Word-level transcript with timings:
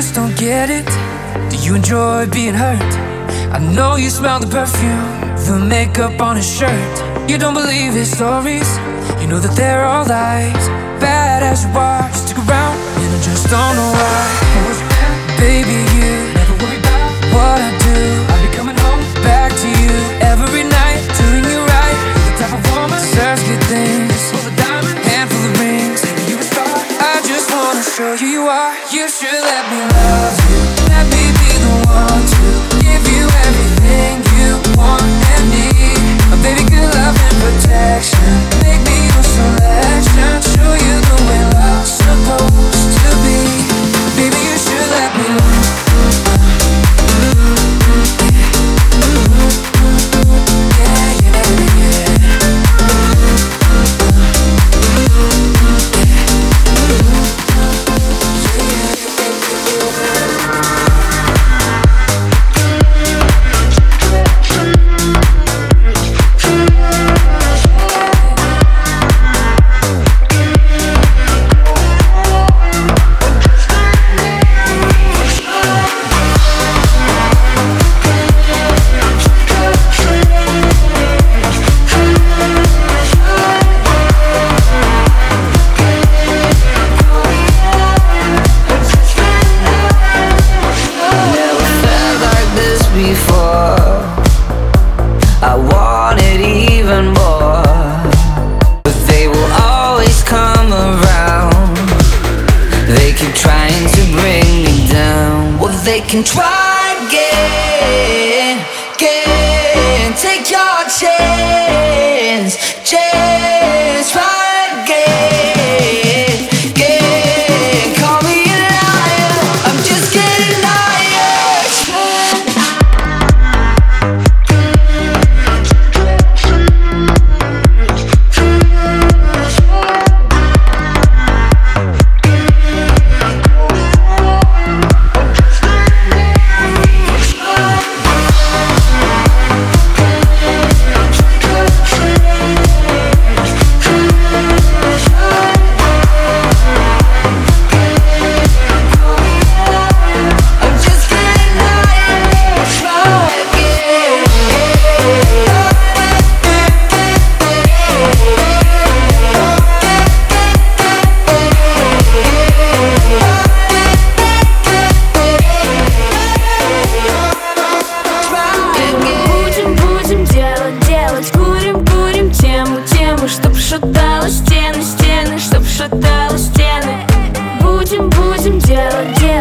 just 0.00 0.14
don't 0.14 0.34
get 0.38 0.70
it. 0.70 0.88
Do 1.50 1.56
you 1.58 1.74
enjoy 1.74 2.26
being 2.30 2.54
hurt? 2.54 2.92
I 3.52 3.58
know 3.58 3.96
you 3.96 4.08
smell 4.08 4.40
the 4.40 4.46
perfume, 4.46 5.10
the 5.44 5.62
makeup 5.62 6.18
on 6.22 6.36
his 6.36 6.50
shirt. 6.58 6.94
You 7.28 7.36
don't 7.36 7.52
believe 7.52 7.92
his 7.92 8.10
stories, 8.10 8.70
you 9.20 9.26
know 9.26 9.40
that 9.40 9.54
they're 9.56 9.84
all 9.84 10.06
lies. 10.06 10.64
Bad 11.04 11.42
as 11.42 11.64
you 11.64 11.70
are, 11.72 12.10
stick 12.14 12.38
around, 12.38 12.78
and 13.02 13.10
I 13.16 13.20
just 13.22 13.44
don't 13.50 13.74
know 13.76 13.92
why. 14.00 14.24
Baby, 15.36 15.78
you 15.96 16.32
never 16.32 16.54
worry 16.62 16.78
about 16.78 17.12
what 17.34 17.60
I 17.60 17.70
do. 17.84 18.29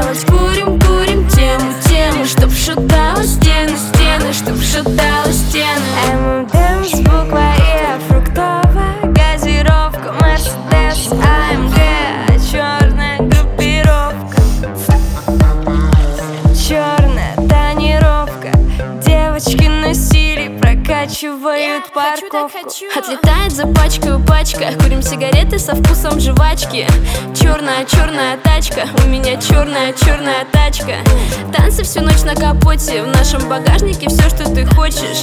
Делать, 0.01 0.25
Курим, 0.25 0.79
курим 0.79 1.27
тему, 1.29 1.73
тему 1.87 2.25
Чтоб 2.25 2.51
шатало 2.51 3.23
стены, 3.23 3.75
стены 3.77 4.33
Чтоб 4.33 4.61
шатало 4.61 5.31
стены. 5.31 5.79
ММД 6.13 6.87
с 6.87 6.99
буквой 6.99 7.55
И 7.57 8.07
Фруктовая 8.07 8.95
газировка 9.03 10.13
Мерседес 10.19 11.11
АМГ 11.11 11.75
Черная 12.51 13.17
группировка. 13.19 14.41
Черная 16.55 17.35
тонировка. 17.35 18.51
Девочки 19.05 19.67
носили 19.67 20.57
прокачивают 20.59 21.91
парковку. 21.93 22.69
Отлетает 22.97 23.51
за 23.51 23.67
пачкой 23.67 24.15
со 25.69 25.75
вкусом 25.75 26.19
жвачки. 26.19 26.87
Черная, 27.39 27.85
черная 27.85 28.37
тачка 28.37 28.87
У 29.03 29.07
меня 29.07 29.37
черная, 29.37 29.93
черная 29.93 30.45
тачка. 30.51 30.95
Танцы 31.53 31.83
всю 31.83 32.01
ночь 32.01 32.23
на 32.23 32.35
капоте 32.35 33.03
В 33.03 33.07
нашем 33.07 33.47
багажнике 33.47 34.09
все, 34.09 34.29
что 34.29 34.45
ты 34.45 34.65
хочешь. 34.65 35.21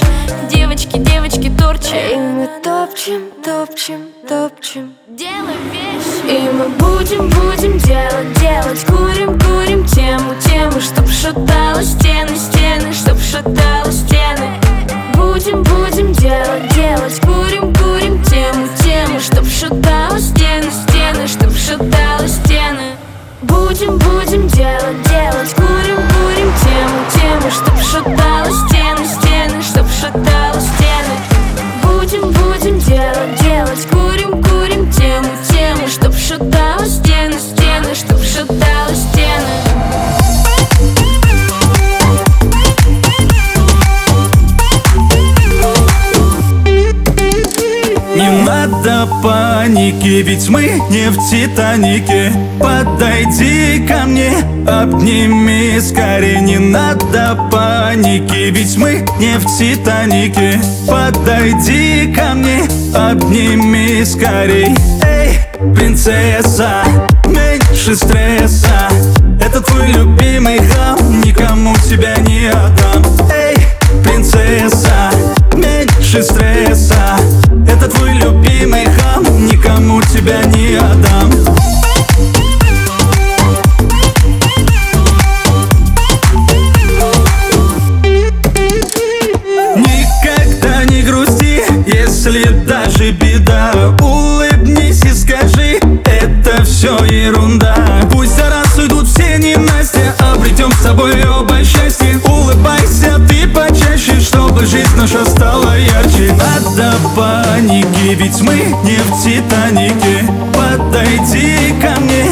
Девочки, 0.49 0.97
девочки, 0.97 1.51
торчи. 1.57 1.95
И 2.13 2.15
мы 2.15 2.47
топчем, 2.63 3.23
топчем, 3.43 4.07
топчем. 4.27 4.95
Делаем 5.07 5.69
вещи. 5.71 6.25
И 6.29 6.49
мы 6.49 6.69
будем, 6.69 7.29
будем 7.29 7.77
делать, 7.79 8.39
делать. 8.39 8.85
Курим, 8.85 9.39
курим 9.39 9.85
тему, 9.85 10.33
тему 10.45 10.79
Чтоб 10.79 11.09
шатало 11.09 11.83
стены, 11.83 12.37
стены 12.37 12.93
Чтоб 12.93 13.19
шатало 13.19 13.91
стены 13.91 14.76
Будем, 15.17 15.63
будем 15.63 16.13
делать, 16.13 16.75
делать. 16.75 17.19
Курим, 17.21 17.73
курим 17.73 18.21
тему, 18.23 18.67
тему 18.83 19.19
Чтоб 19.19 19.45
шатало 19.47 20.19
стены, 20.19 20.69
стены 20.71 21.27
Чтоб 21.27 21.51
шатало 21.57 22.27
стены. 22.27 22.95
Будем, 23.41 23.97
будем 23.97 24.47
делать, 24.47 25.01
делать. 25.09 25.53
Курим, 25.55 25.97
курим 25.97 26.36
не 50.89 51.09
в 51.09 51.29
Титанике. 51.29 52.31
Подойди 52.59 53.85
ко 53.87 54.05
мне, 54.05 54.31
обними 54.67 55.79
скорее 55.79 56.41
Не 56.41 56.57
надо 56.57 57.37
паники, 57.51 58.49
ведь 58.51 58.77
мы 58.77 59.05
не 59.19 59.37
в 59.37 59.45
Титанике. 59.57 60.59
Подойди 60.87 62.13
ко 62.13 62.33
мне, 62.33 62.63
обними 62.93 64.03
скорей. 64.05 64.75
Эй, 65.03 65.39
принцесса, 65.75 66.83
меньше 67.25 67.95
стресса. 67.95 68.89
Это 69.39 69.61
твой 69.61 69.87
любимый 69.87 70.59
хам, 70.59 71.21
никому 71.21 71.75
тебя 71.87 72.17
не 72.17 72.47
отдам. 72.47 73.03
Эй, 73.31 73.57
принцесса, 74.03 75.11
меньше 75.53 76.23
стресса. 76.23 77.17
Это 77.67 77.89
твой 77.89 78.13
любимый 78.13 78.86
хам, 79.17 79.45
никому 79.45 80.01
тебя 80.01 80.43
не 80.45 80.75
отдам. 80.75 81.29
Никогда 89.75 90.83
не 90.85 91.01
грусти, 91.01 91.63
если 91.87 92.43
даже 92.65 93.11
беда. 93.11 93.95
Улыбнись 94.01 95.03
и 95.03 95.13
скажи, 95.13 95.79
это 96.05 96.63
все 96.63 96.95
ерунда 97.05 97.16
паники, 107.15 108.15
ведь 108.15 108.41
мы 108.41 108.55
не 108.83 108.97
в 108.97 109.23
Титанике. 109.23 110.25
Подойди 110.53 111.73
ко 111.81 111.99
мне, 111.99 112.25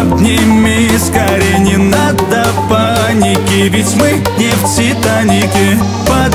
обними 0.00 0.88
скорее 0.98 1.58
Не 1.58 1.76
надо 1.76 2.46
паники, 2.68 3.68
ведь 3.68 3.94
мы 3.96 4.22
не 4.38 4.50
в 4.50 4.76
Титанике. 4.76 5.78
Подойди 6.06 6.31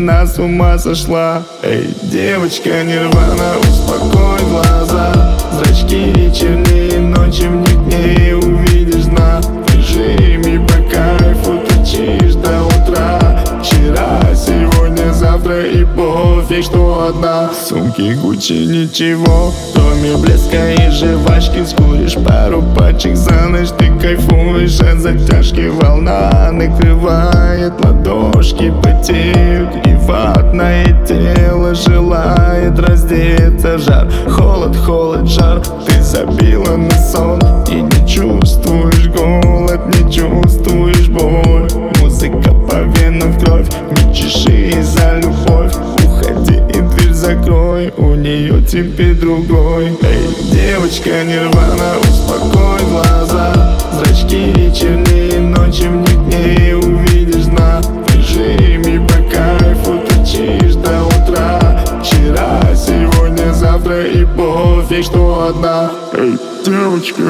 она 0.00 0.26
с 0.26 0.38
ума 0.38 0.78
сошла. 0.78 1.42
Эй, 1.62 1.94
девочка 2.02 2.82
нирвана, 2.84 3.58
успокой 3.60 4.40
глаза. 4.48 5.36
Зрачки 5.52 6.32
чернее 6.34 7.00
ночи, 7.00 7.42
в 7.42 7.56
них 7.56 7.78
не 7.86 8.34
дна 8.34 8.69
завтра 15.50 15.66
и 15.66 15.84
пофиг, 15.84 16.64
что 16.64 17.08
одна. 17.08 17.50
Сумки 17.52 18.14
Гуччи 18.14 18.66
ничего, 18.66 19.52
кроме 19.74 20.16
блеска 20.16 20.72
и 20.72 20.90
жвачки. 20.90 21.64
Скуришь 21.64 22.14
пару 22.14 22.62
пачек 22.76 23.16
за 23.16 23.48
ночь, 23.48 23.70
ты 23.78 23.86
кайфуешь 24.00 24.80
от 24.80 25.00
затяжки. 25.00 25.68
Волна 25.68 26.50
накрывает 26.52 27.72
ладошки, 27.84 28.72
потеют 28.82 29.86
И 29.86 29.94
ватное 30.06 30.86
тело 31.06 31.74
желает 31.74 32.78
раздеться. 32.78 33.78
Жар, 33.78 34.08
холод, 34.28 34.76
холод, 34.76 35.28
жар 35.28 35.60
Ты 35.86 36.02
забила 36.02 36.76
на 36.76 36.90
сон. 36.90 37.40
И 37.70 37.82
не 37.82 38.08
чувствуешь 38.08 39.08
голод 39.08 39.80
Не 39.86 40.12
чувствуешь 40.12 41.08
боль. 41.08 41.68
Музыка 42.00 42.59
по 42.70 42.76
венам 42.98 43.38
кровь. 43.40 43.66
Не 43.90 44.14
чеши 44.14 44.82
за 44.82 45.18
любовь. 45.18 45.74
Уходи 46.04 46.56
и 46.68 46.80
дверь 46.80 47.12
закрой. 47.12 47.92
У 47.96 48.14
нее 48.14 48.62
теперь 48.62 49.14
другой. 49.14 49.86
Эй, 50.02 50.28
девочка 50.52 51.24
нирвана, 51.24 51.94
успокой 52.00 52.84
глаза. 52.88 53.76
Зрачки 53.92 54.72
чернее 54.74 55.40
ночи, 55.40 55.88
в 55.88 55.96
них 55.96 56.18
не 56.28 56.74
увидишь 56.74 57.46
дна. 57.46 57.80
В 57.82 58.14
режиме 58.14 59.06
по 59.06 59.14
кайфу 59.34 60.00
торчишь 60.08 60.76
до 60.76 61.04
утра. 61.04 61.84
Вчера, 62.00 62.62
сегодня, 62.74 63.52
завтра 63.52 64.06
и 64.06 64.24
пофиг 64.24 65.04
что 65.04 65.48
одна. 65.48 65.90
Эй, 66.12 66.38
девочка, 66.64 67.22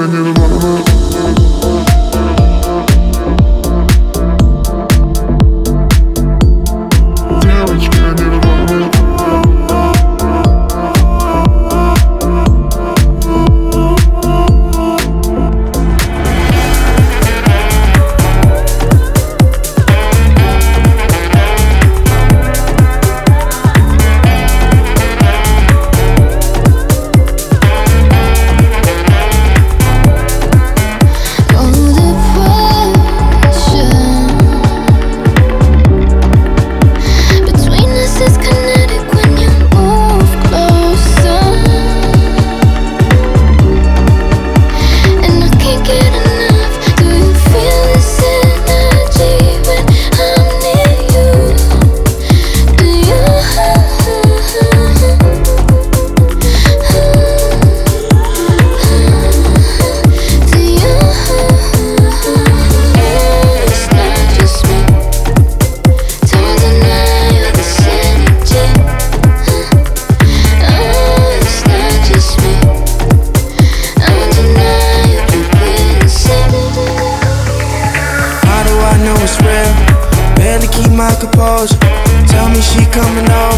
coming 83.02 83.30
on 83.30 83.49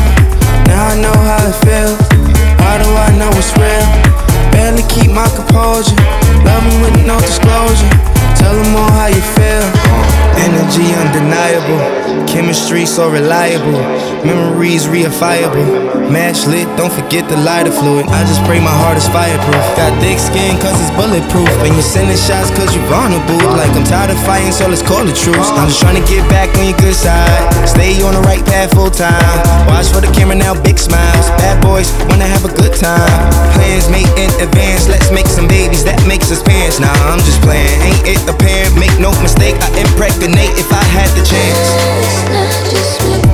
Energy 10.72 10.94
undeniable, 10.96 12.24
chemistry 12.24 12.86
so 12.86 13.10
reliable, 13.10 13.76
memories 14.24 14.86
reifiable. 14.86 16.00
Match 16.08 16.46
lit, 16.46 16.64
don't 16.76 16.92
forget 16.92 17.28
the 17.28 17.36
lighter 17.36 17.72
fluid. 17.72 18.08
I 18.08 18.24
just 18.24 18.40
pray 18.44 18.60
my 18.60 18.72
heart 18.72 18.96
is 18.96 19.08
fireproof. 19.08 19.64
Got 19.76 19.92
thick 20.00 20.16
skin 20.16 20.56
cause 20.60 20.76
it's 20.80 20.92
bulletproof. 20.96 21.48
And 21.64 21.72
you're 21.76 21.84
sending 21.84 22.16
shots 22.16 22.48
cause 22.56 22.72
you're 22.72 22.84
vulnerable. 22.88 23.36
Like 23.52 23.72
I'm 23.76 23.84
tired 23.84 24.12
of 24.12 24.20
fighting, 24.24 24.52
so 24.52 24.68
let's 24.68 24.80
call 24.80 25.04
the 25.04 25.12
truce. 25.12 25.48
I'm 25.56 25.68
just 25.68 25.80
trying 25.80 26.00
to 26.00 26.06
get 26.08 26.24
back 26.28 26.48
on 26.56 26.68
your 26.68 26.76
good 26.80 26.96
side. 26.96 27.28
Stay 27.68 28.00
on 28.00 28.16
the 28.16 28.24
right 28.24 28.44
path 28.44 28.72
full 28.72 28.92
time. 28.92 29.20
Watch 29.68 29.92
for 29.92 30.00
the 30.00 30.08
camera 30.12 30.36
now, 30.36 30.56
big 30.56 30.80
smiles. 30.80 31.28
Bad 31.40 31.60
boys 31.60 31.92
wanna 32.08 32.28
have 32.28 32.44
a 32.48 32.52
good 32.52 32.72
time. 32.72 33.08
Plans 33.56 33.88
made 33.92 34.08
in 34.20 34.32
advance, 34.40 34.88
let's 34.88 35.12
make 35.12 35.28
some 35.28 35.48
babies. 35.48 35.84
That 35.84 36.00
makes 36.08 36.32
us 36.32 36.40
parents. 36.44 36.80
Nah, 36.80 36.92
I'm 37.12 37.20
just 37.24 37.40
playing. 37.44 37.72
Ain't 37.88 38.04
it 38.08 38.20
apparent? 38.24 38.76
Make 38.76 38.92
no 39.00 39.12
mistake, 39.20 39.56
I 39.60 39.68
impregnate 39.80 40.52
if 40.62 40.72
I 40.72 40.84
had 40.84 41.08
the 41.16 41.24
chance. 41.24 43.31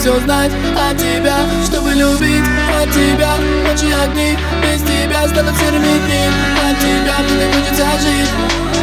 все 0.00 0.18
знать 0.20 0.50
от 0.78 0.96
тебя 0.96 1.36
Чтобы 1.66 1.90
любить 1.90 2.44
от 2.74 2.90
тебя 2.90 3.36
Ночи 3.66 3.92
огни 3.92 4.36
Без 4.62 4.80
тебя 4.82 5.28
станут 5.28 5.54
серыми 5.56 5.98
дни 6.06 6.26
От 6.64 6.78
тебя 6.78 7.18
мне 7.28 7.46
будет 7.48 7.76
жить. 7.76 8.79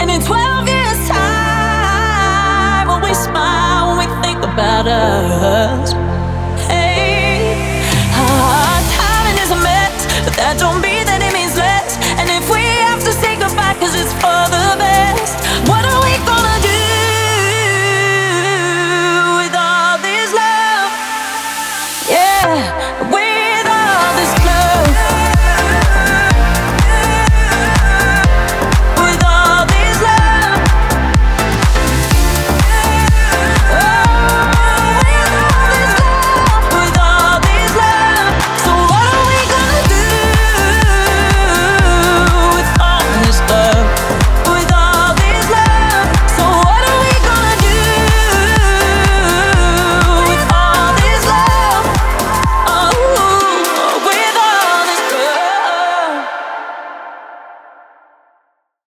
and 0.00 0.10
in 0.10 0.20
12 0.20 0.64
about 4.54 4.86
us. 4.86 6.13